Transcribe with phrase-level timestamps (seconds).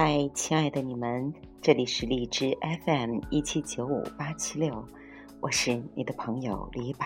[0.00, 4.84] 嗨，亲爱的你们，这里是荔枝 FM 一七九五八七六，
[5.40, 7.04] 我是你的朋友李柏。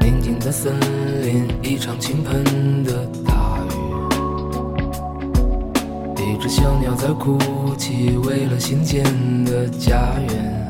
[0.00, 0.74] 宁静的森
[1.22, 3.60] 林，一场倾盆的大
[6.16, 7.38] 雨，一只小鸟在哭
[7.76, 9.04] 泣，为了新建
[9.44, 10.68] 的家园。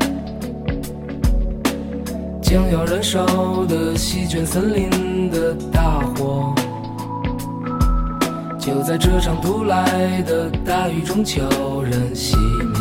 [2.39, 6.53] 将要燃烧的席卷森林的大火。
[8.59, 11.41] 就在这场突来的大雨中悄
[11.81, 12.35] 然熄
[12.67, 12.79] 灭。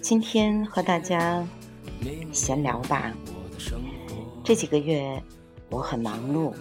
[0.00, 1.46] 今天和大家
[2.32, 3.12] 闲聊吧。
[4.42, 5.22] 这几个月
[5.68, 6.54] 我很忙碌，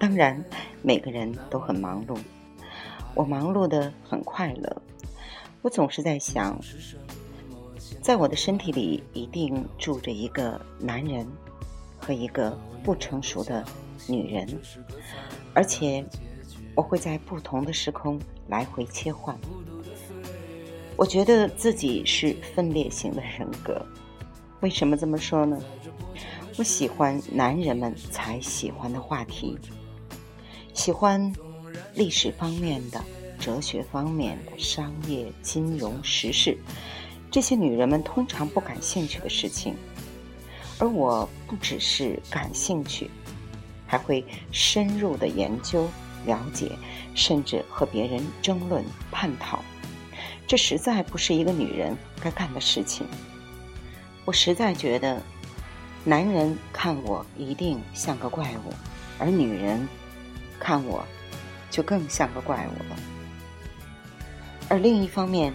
[0.00, 0.44] 当然
[0.82, 2.18] 每个人都很忙碌。
[3.14, 4.82] 我忙碌的很快乐。
[5.62, 6.58] 我总是在想，
[8.02, 11.24] 在我的身体里一定住着一个男人
[12.00, 13.64] 和一个不成熟的
[14.08, 14.48] 女人。
[15.52, 16.04] 而且，
[16.74, 19.38] 我会在不同的时空来回切换。
[20.96, 23.84] 我觉得自己是分裂型的人格。
[24.60, 25.58] 为什么这么说呢？
[26.58, 29.56] 我喜欢男人们才喜欢的话题，
[30.74, 31.32] 喜欢
[31.94, 33.02] 历史方面的、
[33.38, 36.58] 哲学方面的、商业、金融、时事
[37.30, 39.74] 这些女人们通常不感兴趣的事情。
[40.78, 43.10] 而我不只是感兴趣。
[43.90, 45.90] 还会深入的研究、
[46.24, 46.70] 了解，
[47.12, 49.64] 甚至和别人争论、探讨。
[50.46, 53.04] 这实在不是一个女人该干的事情。
[54.24, 55.20] 我实在觉得，
[56.04, 58.72] 男人看我一定像个怪物，
[59.18, 59.88] 而女人
[60.60, 61.04] 看我
[61.68, 62.96] 就更像个怪物了。
[64.68, 65.52] 而另一方面，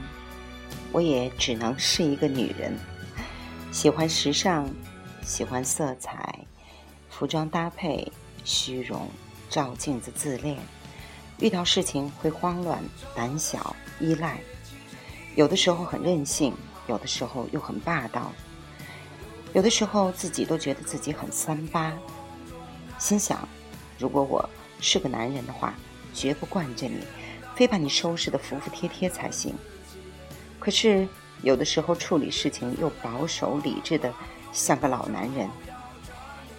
[0.92, 2.78] 我也只能是一个女人，
[3.72, 4.70] 喜欢时尚，
[5.24, 6.38] 喜欢色彩，
[7.10, 8.12] 服装搭配。
[8.46, 9.10] 虚荣、
[9.50, 10.58] 照镜子、自恋，
[11.40, 12.82] 遇到事情会慌乱、
[13.16, 14.40] 胆小、依赖，
[15.36, 16.54] 有的时候很任性，
[16.88, 18.32] 有的时候又很霸道，
[19.54, 21.92] 有的时候自己都觉得自己很三八。
[23.00, 23.46] 心想，
[23.98, 24.48] 如果我
[24.80, 25.74] 是个男人的话，
[26.14, 27.00] 绝不惯着你，
[27.56, 29.56] 非把你收拾得服服帖帖才行。
[30.60, 31.08] 可是
[31.42, 34.14] 有的时候处理事情又保守理智的，
[34.54, 35.50] 像个老男人，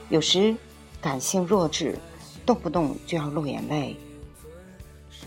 [0.09, 0.55] 有时。
[1.01, 1.99] 感性弱智，
[2.45, 3.97] 动不动就要落眼泪，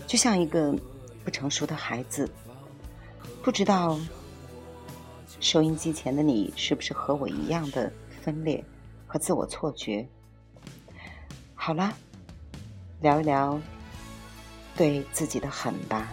[0.06, 0.74] 就像一个
[1.24, 2.30] 不成熟的孩子。
[3.42, 3.98] 不知道
[5.40, 8.62] 收音机前的你是不是和我一样的分裂
[9.06, 10.06] 和自我错觉？
[11.54, 11.92] 好了，
[13.00, 13.58] 聊一聊
[14.76, 16.12] 对自己的狠吧。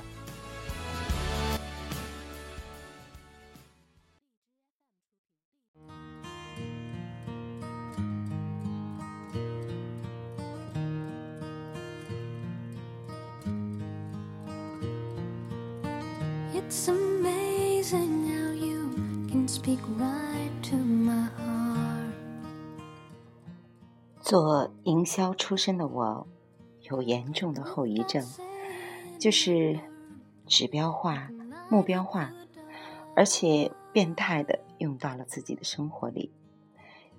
[24.21, 26.27] 做营销出身的我，
[26.81, 28.25] 有严重的后遗症，
[29.17, 29.79] 就是
[30.45, 31.29] 指标化、
[31.69, 32.33] 目标化，
[33.15, 36.31] 而且变态的用到了自己的生活里。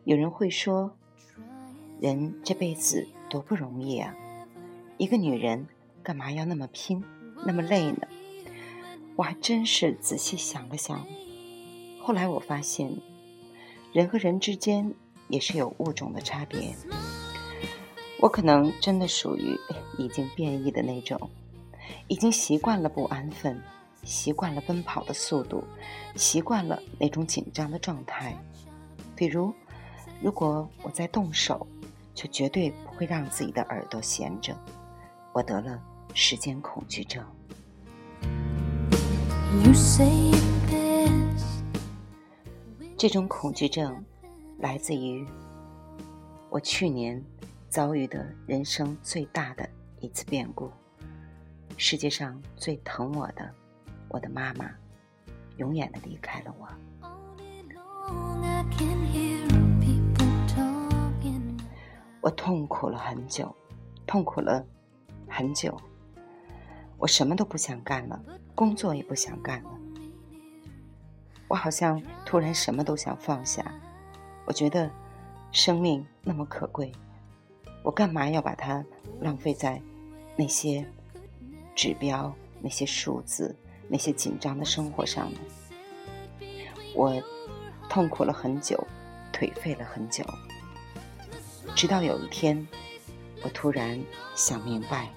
[0.05, 0.97] 有人会说，
[2.01, 4.15] 人这辈子多不容易啊，
[4.99, 5.67] 一个女人
[6.03, 7.03] 干嘛要那么拼，
[7.47, 8.07] 那么累呢？
[9.17, 11.07] 我还真是仔细想了想，
[12.01, 12.93] 后来我发现，
[13.93, 14.93] 人和人之间
[15.29, 16.75] 也是有物种的差别。
[18.21, 19.59] 我可能真的属于
[19.97, 21.19] 已经变异的那种，
[22.09, 23.63] 已经习惯了不安分，
[24.03, 25.63] 习惯了奔跑的速度，
[26.17, 28.37] 习惯了那种紧张的状态。
[29.15, 29.55] 比如，
[30.21, 31.67] 如果我在动手，
[32.15, 34.53] 就绝对不会让自己的耳朵闲着。
[35.33, 35.81] 我得了
[36.13, 37.25] 时间恐惧症。
[42.99, 44.05] 这种恐惧症
[44.59, 45.25] 来自于
[46.51, 47.25] 我去年
[47.69, 49.71] 遭遇的人生最大的
[50.01, 50.69] 一次变故。
[51.77, 53.49] 世界上最疼我的，
[54.09, 54.69] 我的妈妈，
[55.59, 56.69] 永远的离开了我。
[62.21, 63.55] 我痛苦了很久，
[64.09, 64.67] 痛苦了
[65.29, 65.81] 很久。
[66.97, 68.21] 我什么都不想干了，
[68.57, 69.78] 工作也不想干了。
[71.49, 73.65] 我好像突然什么都想放下。
[74.45, 74.91] 我觉得
[75.51, 76.93] 生命那么可贵，
[77.83, 78.85] 我干嘛要把它
[79.21, 79.81] 浪费在
[80.37, 80.87] 那些
[81.75, 83.55] 指标、那些数字、
[83.89, 85.41] 那些紧张的生活上呢？
[86.95, 87.21] 我
[87.89, 88.87] 痛苦了很久，
[89.33, 90.25] 颓废了很久，
[91.75, 92.67] 直到有一天，
[93.43, 93.99] 我突然
[94.35, 95.09] 想明白。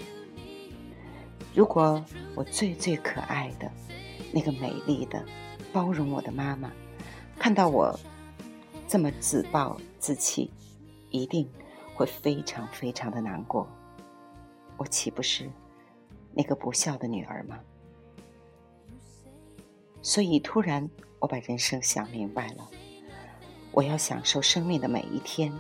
[1.54, 2.04] 如果
[2.36, 3.70] 我最最可爱的
[4.32, 5.26] 那个美丽的、
[5.74, 6.72] 包容我的妈妈，
[7.40, 7.98] 看到我
[8.88, 10.52] 这么自暴自弃，
[11.10, 11.50] 一定
[11.96, 13.68] 会非常非常的难过。
[14.78, 15.50] 我岂不是
[16.34, 17.60] 那个不孝的女儿吗？
[20.02, 20.90] 所以，突然
[21.20, 22.68] 我把人生想明白了，
[23.72, 25.54] 我要享受生命的每一天。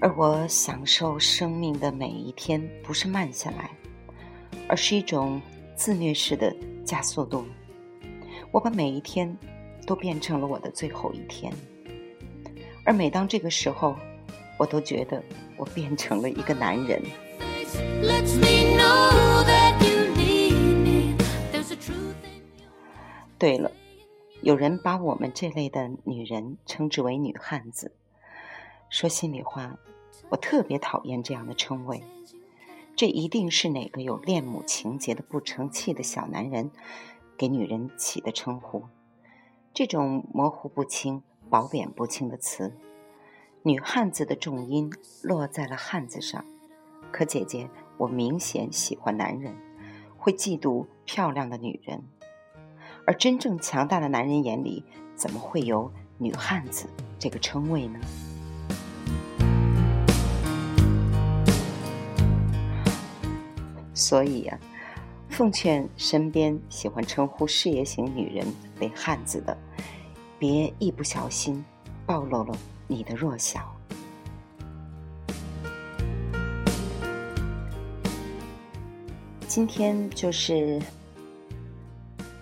[0.00, 3.70] 而我享受生命的每一天，不是慢下来，
[4.68, 5.40] 而是一种
[5.74, 6.54] 自虐式的
[6.84, 7.44] 加速度。
[8.50, 9.36] 我把每一天
[9.86, 11.52] 都变成了我的最后一天，
[12.84, 13.96] 而每当这个时候，
[14.58, 15.22] 我都觉得
[15.56, 17.02] 我变成了一个男人。
[23.38, 23.70] 对了，
[24.40, 27.92] 有人把我们这类的女人称之为“女汉子”。
[28.90, 29.78] 说心里话，
[30.28, 32.02] 我特别讨厌这样的称谓。
[32.98, 36.72] 这一定是哪个有恋母情节的不成器的小男人
[37.36, 38.86] 给女人起的称呼。
[39.72, 42.76] 这种模糊不清、褒贬不清的词
[43.62, 44.90] ，“女汉子”的重音
[45.22, 46.44] 落在了“汉子”上。
[47.12, 49.54] 可姐姐，我明显喜欢男人，
[50.16, 52.02] 会嫉妒漂亮的女人，
[53.06, 54.82] 而真正强大的男人眼里，
[55.14, 58.00] 怎么会有“女汉子”这个称谓呢？
[63.98, 64.56] 所以呀，
[65.28, 68.46] 奉劝身边喜欢称呼事业型女人
[68.80, 69.58] 为汉子的，
[70.38, 71.64] 别一不小心
[72.06, 72.56] 暴露了
[72.86, 73.74] 你的弱小。
[79.48, 80.80] 今天就是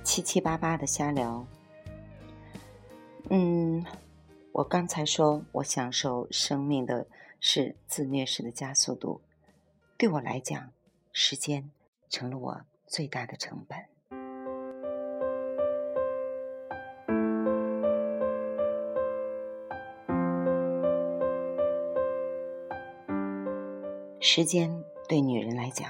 [0.05, 1.47] 七七八八的瞎聊。
[3.31, 3.82] 嗯，
[4.53, 7.06] 我刚才说我享受生命的
[7.41, 9.23] 是自虐式的加速度，
[9.97, 10.75] 对我来讲。
[11.19, 11.71] 时间
[12.11, 13.79] 成了我最大的成本。
[24.21, 25.89] 时间对女人来讲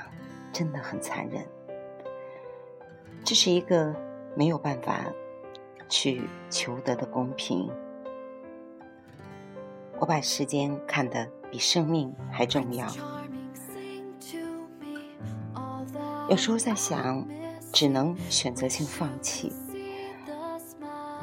[0.53, 1.45] 真的很残忍，
[3.25, 3.93] 这是一个
[4.37, 5.13] 没有办法
[5.89, 7.69] 去求得的公平。
[9.99, 12.87] 我把时间看得比生命还重要。
[16.29, 17.25] 有时候在想，
[17.73, 19.53] 只能选择性放弃。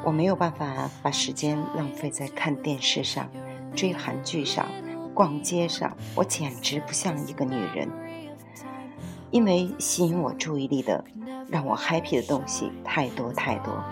[0.02, 3.28] 我没有办法把时间浪费在看电视上、
[3.74, 4.66] 追韩剧上、
[5.12, 7.88] 逛街上，我简直不像一个女人。
[9.30, 11.04] 因为吸引我注意力的、
[11.48, 13.84] 让我 happy 的东西太多太多，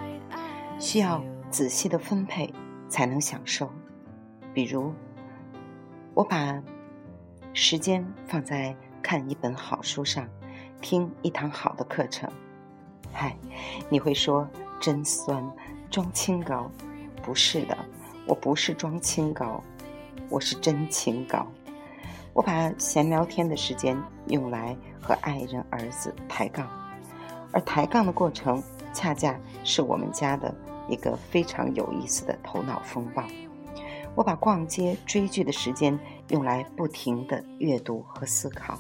[0.79, 2.53] 需要仔细的分配
[2.89, 3.69] 才能享受。
[4.55, 4.93] 比如，
[6.15, 6.63] 我把
[7.53, 10.27] 时间放在看一本好书上。
[10.83, 12.29] 听一堂好的课程，
[13.13, 13.35] 嗨，
[13.89, 14.47] 你会说
[14.81, 15.43] 真酸，
[15.89, 16.69] 装清高？
[17.23, 17.79] 不是的，
[18.27, 19.63] 我不是装清高，
[20.29, 21.47] 我是真清高。
[22.35, 23.97] 我把闲聊天的时间
[24.27, 26.69] 用来和爱人儿子抬杠，
[27.53, 28.61] 而抬杠的过程
[28.93, 30.53] 恰恰是我们家的
[30.89, 33.25] 一个非常有意思的头脑风暴。
[34.15, 38.79] 我把逛街追剧的时间用来不停的阅读和思考。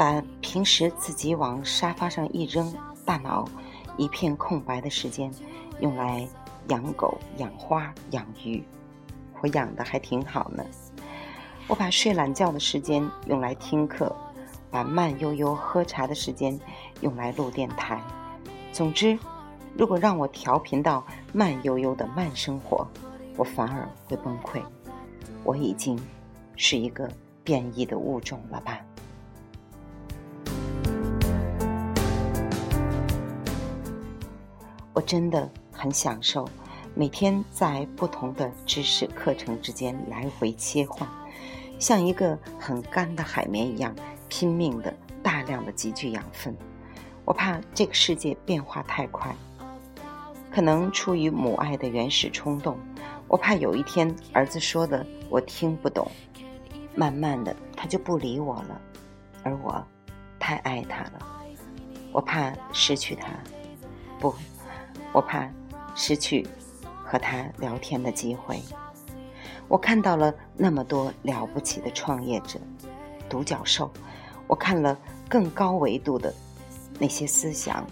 [0.00, 3.46] 把平时自己往沙发上一扔，大脑
[3.98, 5.30] 一片空白的时间，
[5.80, 6.26] 用来
[6.68, 8.64] 养狗、养花、养鱼，
[9.42, 10.64] 我养的还挺好呢。
[11.66, 14.10] 我把睡懒觉的时间用来听课，
[14.70, 16.58] 把慢悠悠喝茶的时间
[17.02, 18.00] 用来录电台。
[18.72, 19.18] 总之，
[19.76, 21.04] 如果让我调频到
[21.34, 22.88] 慢悠悠的慢生活，
[23.36, 24.62] 我反而会崩溃。
[25.44, 26.00] 我已经
[26.56, 27.06] 是一个
[27.44, 28.80] 变异的物种了吧？
[35.00, 36.46] 我真的很享受
[36.94, 41.08] 每天在不同的知识课程之间来回切换，
[41.78, 43.96] 像一个很干的海绵一样，
[44.28, 44.92] 拼命的
[45.22, 46.54] 大量的汲取养分。
[47.24, 49.34] 我怕这个世界变化太快，
[50.50, 52.76] 可能出于母爱的原始冲动，
[53.26, 56.10] 我怕有一天儿子说的我听不懂，
[56.94, 58.78] 慢慢的他就不理我了，
[59.44, 59.82] 而我
[60.38, 61.26] 太爱他了，
[62.12, 63.28] 我怕失去他，
[64.18, 64.34] 不。
[65.12, 65.48] 我怕
[65.94, 66.46] 失去
[67.04, 68.60] 和他聊天的机会。
[69.68, 72.58] 我看到了那么多了不起的创业者、
[73.28, 73.90] 独角兽，
[74.46, 74.98] 我看了
[75.28, 76.34] 更高维度的
[76.98, 77.86] 那些思想，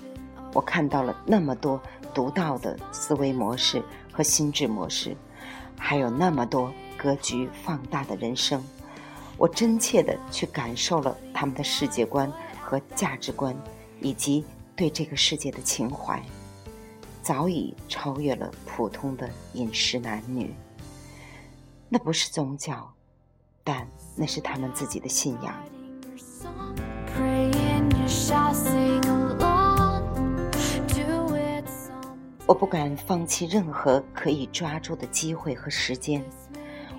[0.52, 1.80] 我看到了那么多
[2.12, 3.82] 独到的思维模式
[4.12, 5.16] 和心智模式，
[5.78, 8.62] 还有那么多格局放大的人生。
[9.36, 13.56] 我真切的去感受了他们的世界观和价值观，
[14.00, 14.44] 以及
[14.74, 16.20] 对这个世界的情怀，
[17.28, 20.54] 早已超越了普通的饮食男女。
[21.90, 22.90] 那不是宗教，
[23.62, 25.54] 但那是他们自己的信仰。
[32.46, 36.24] 我不敢放弃任何可以抓住的机会和时间。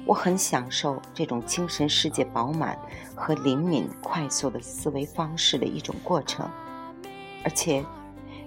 [0.06, 2.78] 我很享受这种精神世界饱满
[3.16, 6.48] 和灵敏、快速的思维方式的一种过程，
[7.44, 7.84] 而且，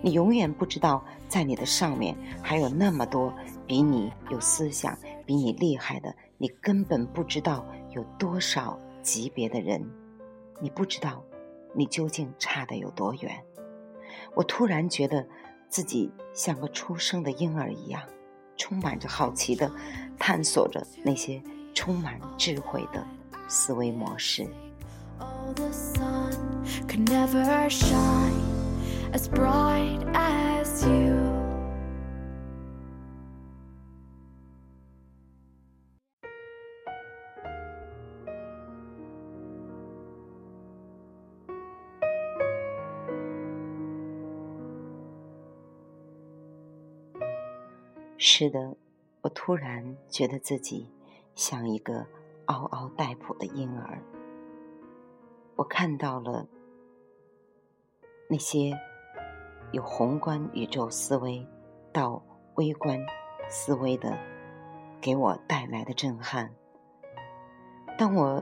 [0.03, 3.33] 你永远不知道，在你的上面还有那么多
[3.67, 9.83] 比你有思想、比你厉害的，你根本不知道有多少级别的人，
[10.61, 11.25] 你不知道，
[11.75, 13.43] 你究竟差的有多远。
[14.35, 15.27] 我突然觉得
[15.69, 18.03] 自己像个出生的婴儿一样。
[18.55, 19.69] 充满着好奇的
[20.19, 21.43] 探索着那些
[21.75, 23.05] 充满智慧的
[23.49, 24.47] 思维模式。
[29.13, 31.21] As bright as you.
[48.25, 48.77] 是的，
[49.21, 50.89] 我突然觉得自己
[51.35, 52.07] 像一个
[52.47, 54.01] 嗷嗷待哺的婴儿。
[55.57, 56.47] 我看到了
[58.29, 58.79] 那些
[59.73, 61.47] 有宏观宇宙思维
[61.93, 62.23] 到
[62.55, 62.99] 微观
[63.49, 64.17] 思维的
[65.01, 66.55] 给我带来的震撼。
[67.99, 68.41] 当我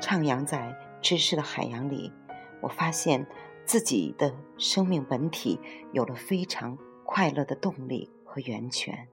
[0.00, 2.12] 徜徉在知识的海洋里，
[2.60, 3.26] 我发现
[3.64, 5.58] 自己的生命本体
[5.92, 8.10] 有了非常快乐的动力。
[8.36, 9.08] 和源泉。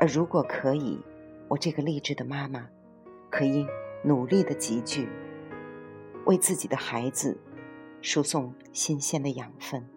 [0.00, 1.00] 而如果可以，
[1.46, 2.68] 我这个励志的妈妈，
[3.30, 3.64] 可以
[4.02, 5.08] 努力的集聚，
[6.24, 7.38] 为自己的孩子
[8.02, 9.88] 输送新鲜的养分。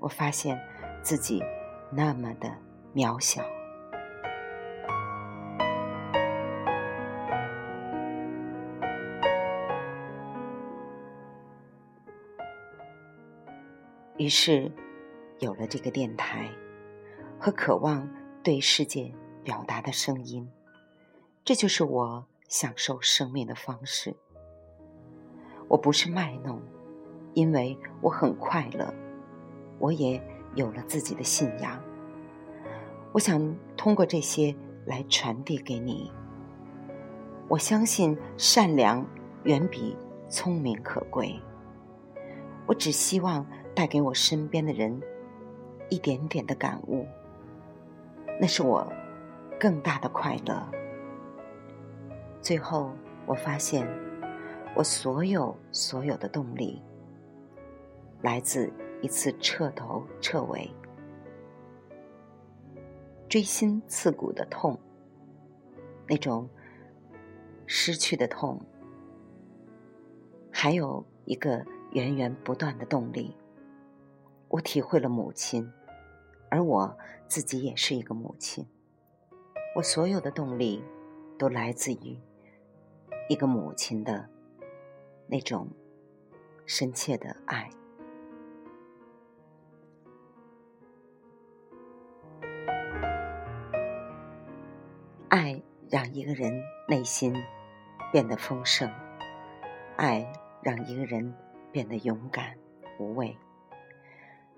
[0.00, 0.60] 我发现
[1.02, 1.42] 自己
[1.90, 2.52] 那么的
[2.94, 3.42] 渺小。
[14.16, 14.70] 于是。
[15.40, 16.50] 有了这个电台
[17.38, 18.08] 和渴望
[18.42, 19.14] 对世界
[19.44, 20.50] 表达的声音，
[21.44, 24.16] 这就是我享受生命的方式。
[25.68, 26.60] 我不是卖弄，
[27.34, 28.92] 因为我很快乐，
[29.78, 30.20] 我也
[30.54, 31.80] 有了自己的信仰。
[33.12, 34.54] 我想通过这些
[34.86, 36.12] 来传递给你。
[37.48, 39.04] 我相信善良
[39.44, 39.96] 远比
[40.28, 41.34] 聪明可贵。
[42.66, 45.00] 我只希望带给我身边的人。
[45.90, 47.06] 一点点的感悟，
[48.38, 48.86] 那是我
[49.58, 50.68] 更大的快乐。
[52.42, 52.92] 最后，
[53.24, 53.88] 我发现，
[54.76, 56.82] 我所有所有的动力，
[58.20, 58.70] 来自
[59.00, 60.70] 一次彻头彻尾、
[63.28, 64.78] 锥心刺骨的痛，
[66.06, 66.48] 那种
[67.66, 68.60] 失去的痛，
[70.50, 73.36] 还有一个源源不断的动力。
[74.48, 75.70] 我体会了母亲。
[76.50, 78.66] 而我自己也是一个母亲，
[79.76, 80.82] 我所有的动力
[81.38, 82.18] 都来自于
[83.28, 84.26] 一个母亲的
[85.26, 85.68] 那种
[86.64, 87.68] 深切的爱。
[95.28, 97.34] 爱让一个人内心
[98.10, 98.90] 变得丰盛，
[99.96, 100.26] 爱
[100.62, 101.34] 让一个人
[101.70, 102.56] 变得勇敢
[102.98, 103.36] 无畏。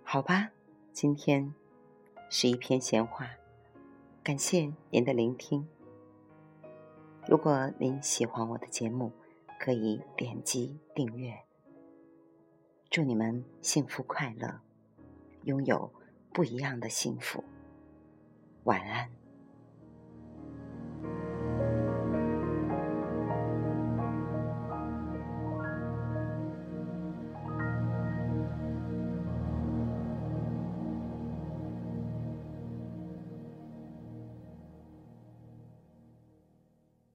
[0.02, 0.50] 好吧，
[0.92, 1.52] 今天。
[2.32, 3.28] 是一篇闲话，
[4.22, 5.68] 感谢您的聆听。
[7.26, 9.10] 如果您喜欢我的节目，
[9.58, 11.36] 可以点击订阅。
[12.88, 14.60] 祝你们幸福快乐，
[15.42, 15.92] 拥有
[16.32, 17.42] 不一样的幸福。
[18.62, 19.19] 晚安。